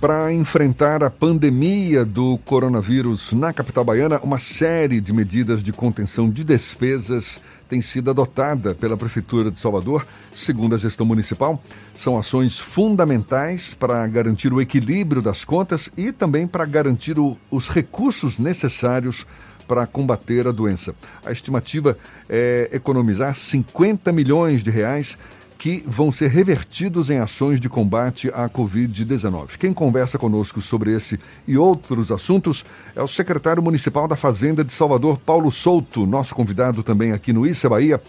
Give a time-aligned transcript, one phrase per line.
[0.00, 6.28] Para enfrentar a pandemia do coronavírus na capital baiana, uma série de medidas de contenção
[6.28, 11.60] de despesas tem sido adotada pela Prefeitura de Salvador, segundo a gestão municipal.
[11.96, 17.68] São ações fundamentais para garantir o equilíbrio das contas e também para garantir o, os
[17.68, 19.26] recursos necessários
[19.66, 20.94] para combater a doença.
[21.24, 21.96] A estimativa
[22.28, 25.16] é economizar 50 milhões de reais
[25.58, 29.56] que vão ser revertidos em ações de combate à Covid-19.
[29.58, 34.72] Quem conversa conosco sobre esse e outros assuntos é o secretário municipal da Fazenda de
[34.72, 38.00] Salvador, Paulo Souto, nosso convidado também aqui no Issa Bahia.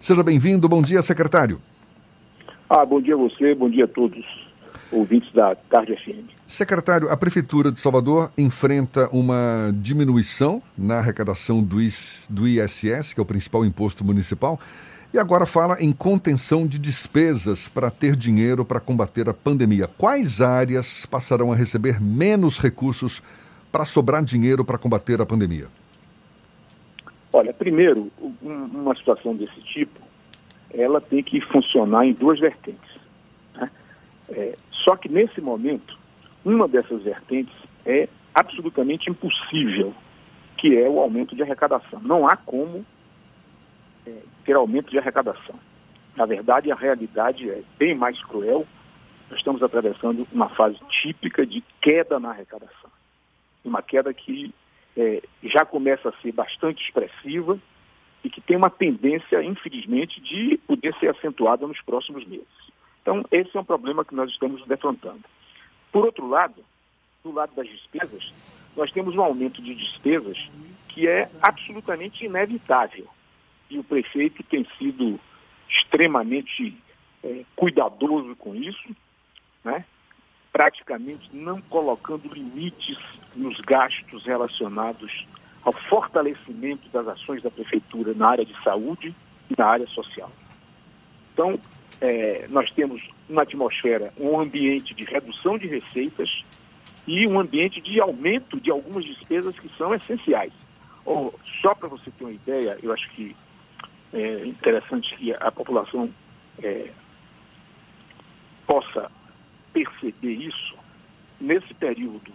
[0.00, 0.68] Seja bem-vindo.
[0.68, 1.60] Bom dia, secretário.
[2.68, 4.24] Ah, bom dia a você, bom dia a todos,
[4.90, 6.34] ouvintes da Tarde FM.
[6.48, 13.26] Secretário, a Prefeitura de Salvador enfrenta uma diminuição na arrecadação do ISS, que é o
[13.26, 14.58] principal imposto municipal.
[15.14, 19.86] E agora fala em contenção de despesas para ter dinheiro para combater a pandemia.
[19.86, 23.22] Quais áreas passarão a receber menos recursos
[23.70, 25.68] para sobrar dinheiro para combater a pandemia?
[27.32, 28.10] Olha, primeiro,
[28.42, 30.00] uma situação desse tipo,
[30.72, 32.90] ela tem que funcionar em duas vertentes.
[33.54, 33.70] Né?
[34.30, 35.98] É, só que nesse momento,
[36.44, 37.54] uma dessas vertentes
[37.84, 39.94] é absolutamente impossível,
[40.56, 42.00] que é o aumento de arrecadação.
[42.00, 42.84] Não há como
[44.06, 45.58] é, ter aumento de arrecadação.
[46.16, 48.66] Na verdade, a realidade é bem mais cruel.
[49.28, 52.90] Nós estamos atravessando uma fase típica de queda na arrecadação.
[53.64, 54.54] Uma queda que
[54.96, 57.58] é, já começa a ser bastante expressiva
[58.24, 62.46] e que tem uma tendência, infelizmente, de poder ser acentuada nos próximos meses.
[63.02, 65.24] Então, esse é um problema que nós estamos defrontando.
[65.92, 66.64] Por outro lado,
[67.22, 68.32] do lado das despesas,
[68.76, 70.38] nós temos um aumento de despesas
[70.88, 73.06] que é absolutamente inevitável
[73.70, 75.18] e o prefeito tem sido
[75.68, 76.76] extremamente
[77.22, 78.96] é, cuidadoso com isso,
[79.64, 79.84] né?
[80.52, 82.98] praticamente não colocando limites
[83.34, 85.26] nos gastos relacionados
[85.62, 89.14] ao fortalecimento das ações da prefeitura na área de saúde
[89.50, 90.30] e na área social.
[91.32, 91.58] Então,
[92.00, 96.30] é, nós temos uma atmosfera, um ambiente de redução de receitas
[97.06, 100.52] e um ambiente de aumento de algumas despesas que são essenciais.
[101.04, 103.36] Oh, só para você ter uma ideia, eu acho que
[104.12, 106.12] é interessante que a população
[106.62, 106.90] é,
[108.66, 109.10] possa
[109.72, 110.74] perceber isso.
[111.38, 112.32] Nesse período,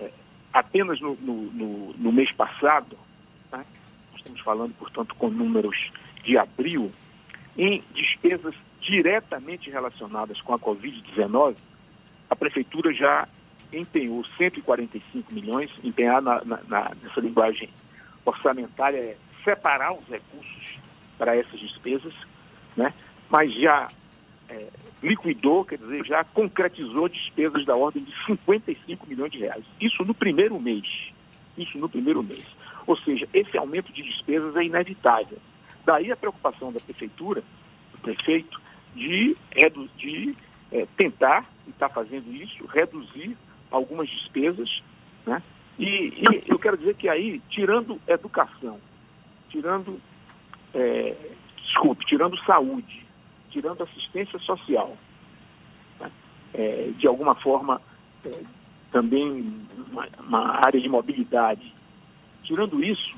[0.00, 0.10] é,
[0.52, 2.98] apenas no, no, no, mês passado,
[3.50, 3.64] tá?
[4.16, 5.92] estamos falando, portanto, com números
[6.24, 6.90] de abril,
[7.56, 11.56] em despesas diretamente relacionadas com a Covid-19,
[12.28, 13.28] a Prefeitura já
[13.72, 17.68] empenhou 145 milhões, empenhar na, na, na, nessa linguagem
[18.24, 20.55] orçamentária é separar os recursos
[21.18, 22.12] para essas despesas,
[22.76, 22.92] né?
[23.28, 23.88] mas já
[24.48, 24.68] é,
[25.02, 29.64] liquidou, quer dizer, já concretizou despesas da ordem de 55 milhões de reais.
[29.80, 31.12] Isso no primeiro mês.
[31.56, 32.44] Isso no primeiro mês.
[32.86, 35.38] Ou seja, esse aumento de despesas é inevitável.
[35.84, 37.42] Daí a preocupação da prefeitura,
[37.92, 38.60] do prefeito,
[38.94, 39.36] de,
[39.96, 40.34] de
[40.72, 43.36] é, tentar, e está fazendo isso, reduzir
[43.70, 44.82] algumas despesas.
[45.24, 45.42] Né?
[45.78, 48.80] E, e eu quero dizer que aí, tirando educação,
[49.48, 50.00] tirando
[50.74, 51.14] é,
[51.62, 53.06] desculpe, tirando saúde,
[53.50, 54.96] tirando assistência social,
[56.00, 56.10] né?
[56.54, 57.80] é, de alguma forma
[58.24, 58.42] é,
[58.90, 61.74] também uma, uma, área de mobilidade,
[62.42, 63.16] tirando isso,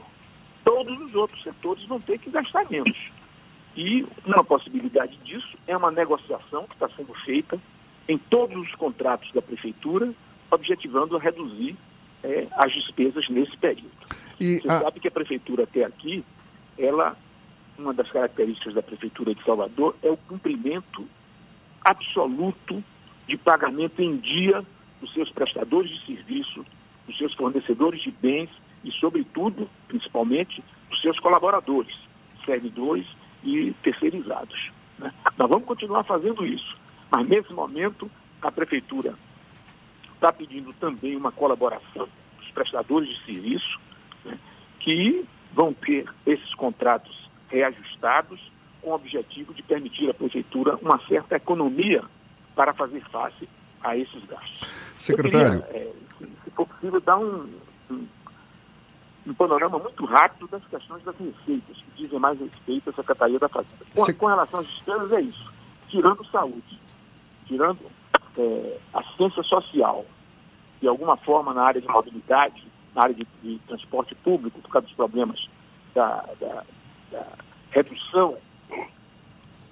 [0.64, 2.97] todos os outros setores vão ter que gastar menos.
[3.76, 7.60] E uma possibilidade disso é uma negociação que está sendo feita
[8.08, 10.12] em todos os contratos da prefeitura,
[10.50, 11.76] objetivando a reduzir
[12.22, 13.91] é, as despesas nesse período.
[14.41, 14.81] E Você a...
[14.81, 16.25] sabe que a prefeitura até aqui,
[16.78, 17.16] ela
[17.78, 21.06] uma das características da Prefeitura de Salvador é o cumprimento
[21.80, 22.82] absoluto
[23.26, 24.64] de pagamento em dia
[25.00, 26.66] dos seus prestadores de serviço,
[27.06, 28.50] dos seus fornecedores de bens
[28.82, 31.96] e, sobretudo, principalmente, dos seus colaboradores,
[32.44, 33.06] servidores
[33.44, 34.72] e terceirizados.
[34.98, 35.12] Né?
[35.38, 36.76] Nós vamos continuar fazendo isso,
[37.10, 38.10] mas nesse momento
[38.42, 39.14] a Prefeitura
[40.14, 42.08] está pedindo também uma colaboração
[42.38, 43.81] dos prestadores de serviço,
[44.24, 44.36] né?
[44.81, 48.40] que vão ter esses contratos reajustados
[48.80, 52.02] com o objetivo de permitir à Prefeitura uma certa economia
[52.54, 53.48] para fazer face
[53.82, 54.68] a esses gastos.
[54.98, 55.62] Secretário.
[55.62, 55.92] Queria, é,
[56.44, 57.48] se for possível, dar um,
[57.90, 58.06] um,
[59.26, 63.48] um, panorama muito rápido das questões das receitas, que dizem mais respeito à Secretaria da
[63.48, 63.84] Fazenda.
[63.94, 65.52] Com, com relação às despesas, é isso.
[65.88, 66.80] Tirando saúde,
[67.46, 67.80] tirando
[68.36, 70.04] é, assistência social,
[70.80, 74.86] de alguma forma na área de mobilidade, na área de, de transporte público, por causa
[74.86, 75.48] dos problemas
[75.94, 76.64] da, da,
[77.10, 77.26] da
[77.70, 78.37] redução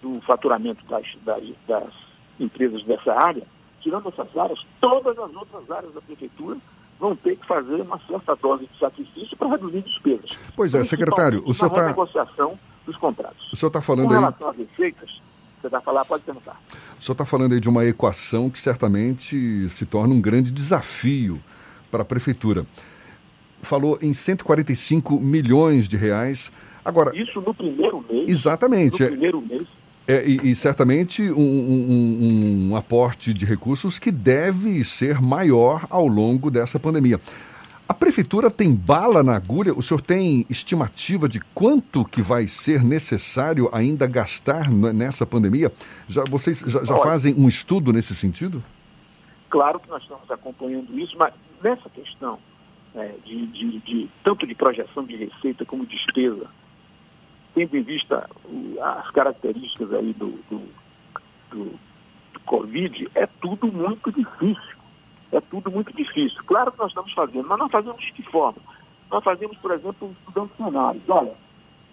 [0.03, 1.93] do faturamento das, das, das,
[2.39, 3.43] empresas dessa área,
[3.81, 6.59] tirando essas áreas, todas as outras áreas da prefeitura
[6.99, 10.39] vão ter que fazer uma certa dose de sacrifício para reduzir despesas.
[10.55, 11.87] Pois é, secretário, o senhor está...
[11.89, 13.53] negociação dos contratos.
[13.53, 14.19] O senhor está falando Com aí...
[14.19, 15.21] relação às receitas,
[15.61, 16.61] você vai falar, pode perguntar.
[16.99, 21.43] O senhor está falando aí de uma equação que certamente se torna um grande desafio
[21.91, 22.67] para a prefeitura.
[23.63, 26.53] Falou em 145 milhões de reais.
[26.87, 28.29] Agora, Isso no primeiro mês.
[28.29, 29.03] Exatamente.
[29.03, 29.67] No primeiro mês.
[30.07, 36.07] É, e, e, certamente um, um, um, aporte de recursos que deve ser maior ao
[36.07, 37.21] longo dessa pandemia.
[37.89, 39.73] A prefeitura tem bala na agulha?
[39.73, 45.73] O senhor tem estimativa de quanto que vai ser necessário ainda gastar nessa pandemia?
[46.09, 48.63] Já, vocês já, já fazem um estudo nesse sentido?
[49.51, 52.39] Claro que nós estamos acompanhando isso, mas nessa questão
[52.95, 56.49] é, de, de, de tanto de projeção de receita como despesa,
[57.57, 58.29] tendo em vista
[58.83, 60.63] as características aí do, do,
[61.51, 61.65] do,
[62.35, 64.77] do Covid, é tudo muito difícil.
[65.33, 66.39] É tudo muito difícil.
[66.45, 68.61] Claro que nós estamos fazendo, mas nós fazemos de que forma?
[69.11, 71.03] Nós fazemos, por exemplo, estudando cenários.
[71.09, 71.35] Olha,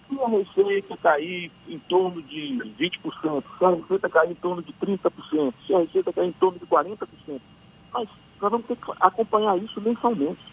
[0.06, 4.72] se a receita cair em torno de 20%, se a receita cair em torno de
[4.74, 7.06] 30%, se a receita cair em torno de 40%,
[7.90, 8.08] mas
[8.40, 10.44] nós vamos ter que acompanhar isso mensalmente.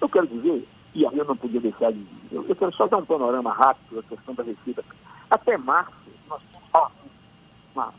[0.00, 0.66] Eu quero dizer,
[0.96, 2.36] e aí eu não podia deixar de dizer.
[2.36, 4.82] Eu quero só dar um panorama rápido da questão da receita.
[5.30, 5.92] Até março,
[6.26, 6.92] nós tínhamos
[7.74, 7.92] uma,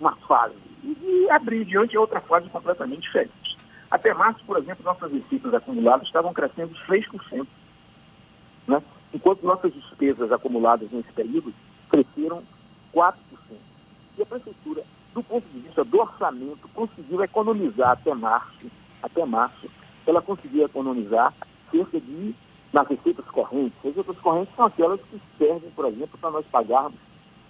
[0.00, 3.58] uma fase, e de abril diante é outra fase completamente diferente.
[3.90, 7.46] Até março, por exemplo, nossas receitas acumuladas estavam crescendo 6%.
[8.66, 8.82] Né?
[9.12, 11.52] Enquanto nossas despesas acumuladas nesse período
[11.90, 12.42] cresceram
[12.94, 13.14] 4%.
[14.16, 14.82] E a prefeitura,
[15.12, 18.70] do ponto de vista do orçamento, conseguiu economizar até março,
[19.02, 19.68] até março,
[20.06, 21.34] ela conseguiu economizar
[21.70, 22.34] cerca de,
[22.72, 26.98] nas receitas correntes, as receitas correntes são aquelas que servem, por exemplo, para nós pagarmos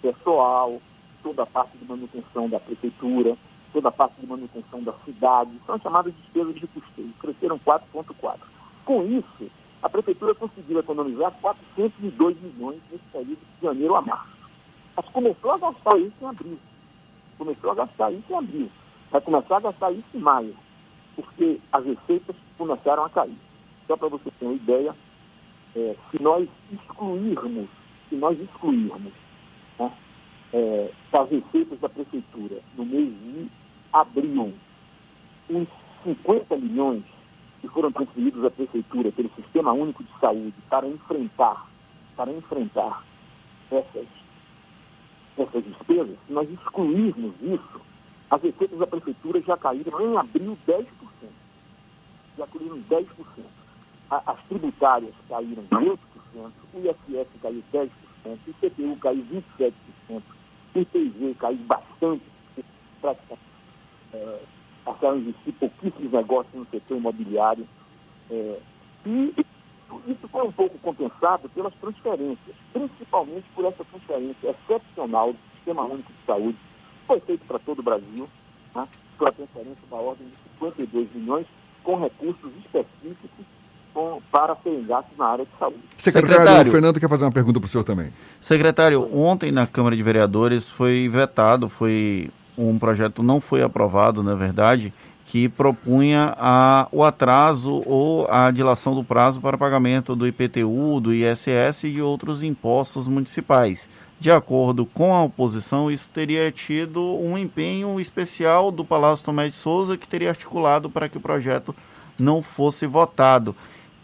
[0.00, 0.80] pessoal,
[1.22, 3.36] toda a parte de manutenção da prefeitura,
[3.72, 8.38] toda a parte de manutenção da cidade, são chamadas despesas de custeio, cresceram 4,4.
[8.84, 9.50] Com isso,
[9.82, 14.40] a prefeitura conseguiu economizar 402 milhões nesse período de janeiro a março.
[14.96, 16.58] Mas começou a gastar isso em abril.
[17.38, 18.70] Começou a gastar isso em abril.
[19.10, 20.54] Vai começar a gastar isso em maio,
[21.16, 23.36] porque as receitas começaram a cair.
[23.90, 24.94] Só para você ter uma ideia,
[25.74, 27.68] é, se nós excluirmos,
[28.08, 29.12] se nós excluirmos
[29.80, 29.92] né,
[30.52, 33.48] é, as receitas da prefeitura no mês de
[33.92, 34.54] abril,
[35.50, 35.66] uns
[36.04, 37.02] 50 milhões
[37.60, 41.66] que foram transferidos à prefeitura pelo Sistema Único de Saúde para enfrentar,
[42.14, 43.04] para enfrentar
[43.72, 44.06] essas,
[45.36, 47.80] essas despesas, se nós excluirmos isso,
[48.30, 50.86] as receitas da prefeitura já caíram em abril 10%.
[52.38, 53.59] Já caíram 10%
[54.10, 55.98] as tributárias caíram 8%,
[56.34, 57.90] o ISS caiu 10%,
[58.24, 60.22] o IPTU caiu 27%,
[60.74, 62.22] o IPG caiu bastante,
[63.00, 63.50] praticamente
[64.12, 64.40] é,
[64.84, 67.66] passaram a existir pouquíssimos negócios no setor imobiliário.
[68.30, 68.60] É,
[69.06, 69.34] e
[70.06, 76.12] isso foi um pouco compensado pelas transferências, principalmente por essa transferência excepcional do Sistema Único
[76.12, 78.28] de Saúde, que foi feito para todo o Brasil,
[78.74, 81.46] né, pela transferência da ordem de 52 milhões,
[81.82, 83.46] com recursos específicos
[83.92, 85.78] com, para serem gastos na área de saúde.
[85.96, 88.12] Secretário, Secretário, o Fernando quer fazer uma pergunta para o senhor também.
[88.40, 94.34] Secretário, ontem na Câmara de Vereadores foi vetado, foi um projeto não foi aprovado, na
[94.34, 94.92] verdade,
[95.24, 101.14] que propunha a, o atraso ou a dilação do prazo para pagamento do IPTU, do
[101.14, 103.88] ISS e de outros impostos municipais.
[104.18, 109.54] De acordo com a oposição, isso teria tido um empenho especial do Palácio Tomé de
[109.54, 111.74] Souza, que teria articulado para que o projeto
[112.18, 113.56] não fosse votado.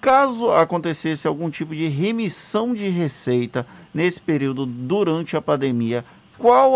[0.06, 6.04] Caso acontecesse algum tipo de remissão de receita nesse período durante a pandemia,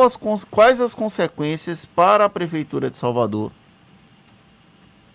[0.04, 0.16] as,
[0.50, 3.52] quais as consequências para a Prefeitura de Salvador?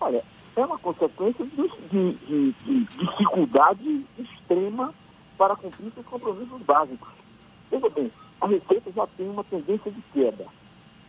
[0.00, 0.24] Olha,
[0.56, 4.94] é uma consequência de, de, de, de dificuldade extrema
[5.36, 7.10] para cumprir seus compromissos básicos.
[7.70, 10.46] Veja bem, a Receita já tem uma tendência de queda.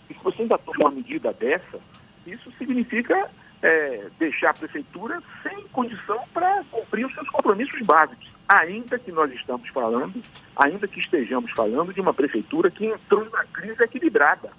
[0.09, 1.79] E se você ainda toma uma medida dessa,
[2.25, 8.27] isso significa é, deixar a prefeitura sem condição para cumprir os seus compromissos básicos.
[8.47, 10.21] Ainda que nós estamos falando,
[10.55, 14.51] ainda que estejamos falando de uma prefeitura que entrou numa crise equilibrada.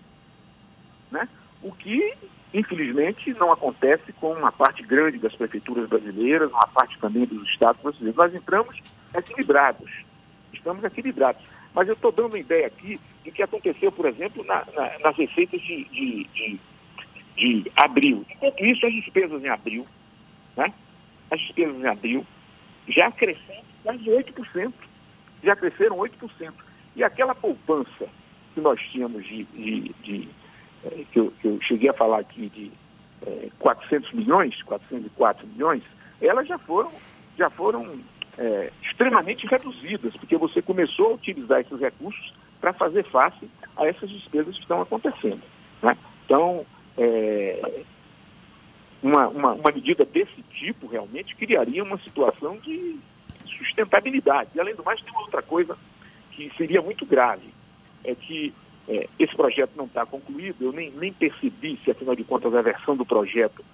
[1.10, 1.26] Né?
[1.62, 2.12] O que,
[2.52, 7.80] infelizmente, não acontece com uma parte grande das prefeituras brasileiras, uma parte também dos estados
[7.80, 8.16] brasileiros.
[8.16, 8.78] Nós entramos
[9.14, 9.90] equilibrados.
[10.52, 11.42] Estamos equilibrados.
[11.74, 15.16] Mas eu estou dando uma ideia aqui do que aconteceu, por exemplo, na, na, nas
[15.16, 16.60] receitas de, de, de
[17.38, 18.26] de abril.
[18.30, 19.86] Enquanto isso, as despesas em abril,
[20.56, 20.72] né?
[21.30, 22.26] as despesas em abril
[22.88, 24.72] já cresceram quase 8%.
[25.42, 26.54] Já cresceram 8%.
[26.96, 28.06] E aquela poupança
[28.54, 30.28] que nós tínhamos de, de, de
[30.84, 32.72] é, que, eu, que, eu, cheguei a falar aqui de
[33.26, 35.82] é, 400 milhões, 404 milhões,
[36.20, 36.90] elas já foram,
[37.36, 37.88] já foram
[38.36, 44.10] é, extremamente reduzidas, porque você começou a utilizar esses recursos para fazer face a essas
[44.10, 45.42] despesas que estão acontecendo.
[45.82, 45.96] Né?
[46.24, 46.66] Então,
[46.98, 47.82] é,
[49.02, 52.98] uma, uma, uma, medida desse tipo realmente criaria uma situação de
[53.46, 54.50] sustentabilidade.
[54.54, 55.76] E, além do mais, tem uma outra coisa
[56.32, 57.48] que seria muito grave,
[58.04, 58.52] é que
[58.88, 62.62] é, esse projeto não está concluído, eu nem, nem percebi se, afinal de contas, a
[62.62, 63.64] versão do projeto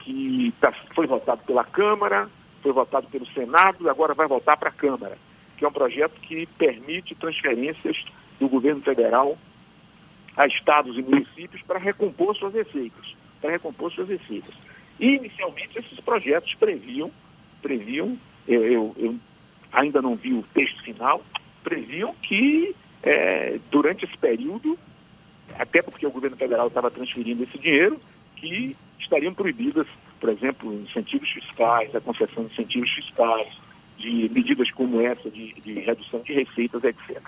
[0.00, 2.28] que tá, foi votado pela Câmara,
[2.62, 5.16] foi votado pelo Senado e agora vai voltar para a Câmara,
[5.56, 8.04] que é um projeto que permite transferências
[8.38, 9.36] do governo federal
[10.36, 14.54] a estados e municípios para recompor suas receitas, para recompor suas receitas.
[14.98, 17.10] E, inicialmente, esses projetos previam,
[17.62, 19.16] previam, eu, eu, eu
[19.72, 21.22] ainda não vi o texto final,
[21.62, 24.78] previam que é, durante esse período,
[25.58, 28.00] até porque o governo federal estava transferindo esse dinheiro,
[28.36, 29.86] que estariam proibidas,
[30.18, 33.48] por exemplo, incentivos fiscais, a concessão de incentivos fiscais,
[33.98, 37.20] de medidas como essa de, de redução de receitas, etc.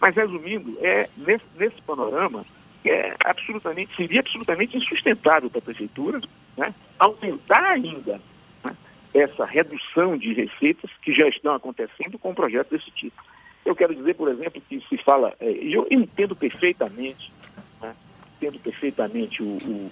[0.00, 2.44] Mas, resumindo, é, nesse, nesse panorama,
[2.84, 6.20] é absolutamente, seria absolutamente insustentável para a prefeitura
[6.56, 8.20] né, aumentar ainda
[8.64, 8.76] né,
[9.14, 13.22] essa redução de receitas que já estão acontecendo com um projeto desse tipo.
[13.64, 17.32] Eu quero dizer, por exemplo, que se fala, é, eu entendo perfeitamente,
[17.80, 17.94] né,
[18.36, 19.90] entendo perfeitamente o, o,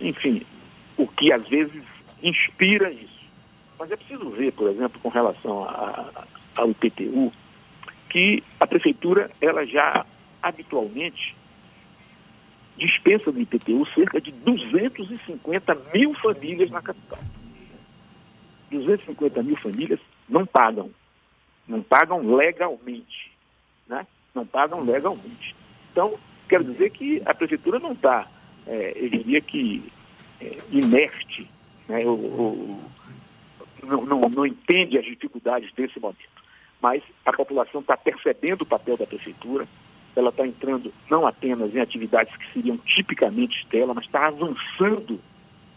[0.00, 0.46] enfim,
[0.96, 1.82] o que às vezes
[2.22, 3.26] inspira isso.
[3.78, 5.66] Mas é preciso ver, por exemplo, com relação
[6.56, 7.32] ao IPTU,
[8.08, 10.06] que a prefeitura ela já
[10.42, 11.36] habitualmente
[12.76, 17.18] dispensa do IPTU cerca de 250 mil famílias na capital.
[18.70, 20.90] 250 mil famílias não pagam,
[21.66, 23.32] não pagam legalmente,
[23.88, 24.06] né?
[24.34, 25.54] Não pagam legalmente.
[25.92, 28.28] Então, quero dizer que a prefeitura não está,
[28.66, 29.82] é, eu diria que,
[30.40, 31.48] é, inerte,
[31.88, 32.04] né?
[32.04, 32.80] ou,
[33.82, 36.35] não, não, não entende as dificuldades desse momento.
[36.80, 39.66] Mas a população está percebendo o papel da prefeitura,
[40.14, 45.20] ela está entrando não apenas em atividades que seriam tipicamente dela, mas está avançando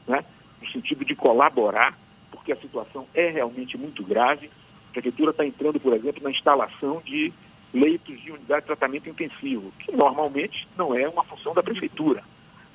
[0.08, 0.24] né,
[0.62, 1.98] no sentido de colaborar,
[2.32, 4.50] porque a situação é realmente muito grave.
[4.90, 7.34] A prefeitura está entrando, por exemplo, na instalação de
[7.74, 12.24] leitos de unidade de tratamento intensivo, que normalmente não é uma função da prefeitura.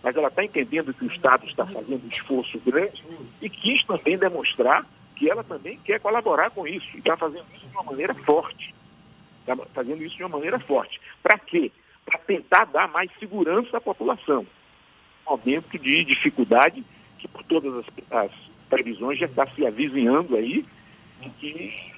[0.03, 3.03] Mas ela está entendendo que o Estado está fazendo um esforço grande
[3.41, 7.67] e quis também demonstrar que ela também quer colaborar com isso e está fazendo isso
[7.67, 8.75] de uma maneira forte.
[9.41, 11.01] Está fazendo isso de uma maneira forte.
[11.23, 11.71] Para quê?
[12.05, 14.47] Para tentar dar mais segurança à população.
[15.27, 16.85] Um momento de dificuldade
[17.19, 18.33] que, por todas as, as
[18.69, 20.67] previsões, já está se avizinhando aí,
[21.23, 21.95] em que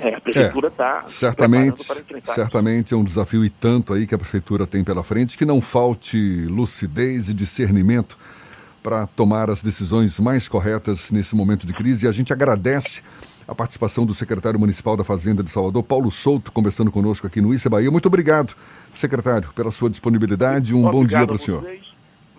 [0.00, 1.84] é, a prefeitura está é, certamente,
[2.24, 5.60] certamente é um desafio e tanto aí que a prefeitura tem pela frente que não
[5.60, 6.16] falte
[6.46, 8.18] lucidez e discernimento
[8.86, 12.06] para tomar as decisões mais corretas nesse momento de crise.
[12.06, 13.02] E a gente agradece
[13.48, 17.52] a participação do secretário municipal da Fazenda de Salvador, Paulo Souto, conversando conosco aqui no
[17.52, 17.90] Issa Bahia.
[17.90, 18.54] Muito obrigado,
[18.92, 20.72] secretário, pela sua disponibilidade.
[20.72, 21.68] Um obrigado bom dia para o senhor.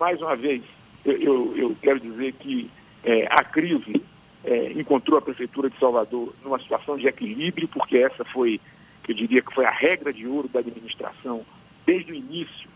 [0.00, 0.62] Mais uma vez,
[1.04, 2.70] eu, eu, eu quero dizer que
[3.04, 4.02] é, a crise
[4.42, 8.58] é, encontrou a Prefeitura de Salvador numa situação de equilíbrio, porque essa foi,
[9.06, 11.44] eu diria que foi a regra de ouro da administração
[11.84, 12.70] desde o início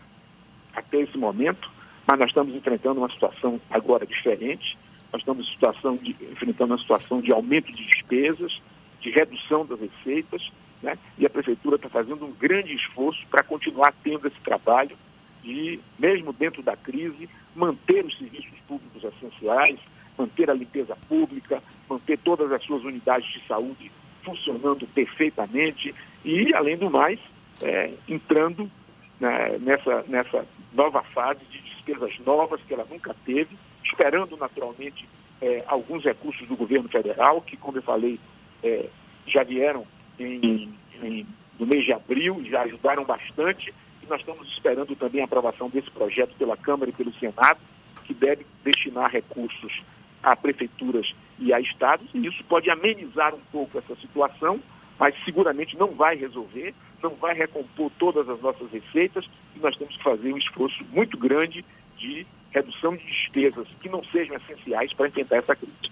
[0.75, 1.72] até esse momento,
[2.07, 4.77] mas nós estamos enfrentando uma situação agora diferente
[5.13, 8.59] nós estamos situação de, enfrentando uma situação de aumento de despesas,
[8.99, 10.97] de redução das receitas, né?
[11.19, 14.97] e a Prefeitura está fazendo um grande esforço para continuar tendo esse trabalho
[15.43, 19.79] de, mesmo dentro da crise, manter os serviços públicos essenciais,
[20.17, 23.91] manter a limpeza pública, manter todas as suas unidades de saúde
[24.23, 25.93] funcionando perfeitamente
[26.25, 27.19] e, além do mais,
[27.61, 28.71] é, entrando
[29.19, 35.07] né, nessa, nessa nova fase de despesas novas que ela nunca teve, esperando naturalmente
[35.41, 38.19] é, alguns recursos do governo federal, que, como eu falei,
[38.63, 38.87] é,
[39.27, 39.85] já vieram
[40.19, 41.27] em, em,
[41.59, 45.91] no mês de abril, já ajudaram bastante, e nós estamos esperando também a aprovação desse
[45.91, 47.59] projeto pela Câmara e pelo Senado,
[48.05, 49.81] que deve destinar recursos
[50.21, 54.61] a prefeituras e a estados, e isso pode amenizar um pouco essa situação,
[54.97, 59.95] mas seguramente não vai resolver, não vai recompor todas as nossas receitas, e nós temos
[59.97, 61.63] que fazer um esforço muito grande
[61.97, 65.91] de redução de despesas que não sejam essenciais para enfrentar essa crise.